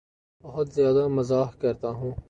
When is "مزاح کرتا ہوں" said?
1.07-2.11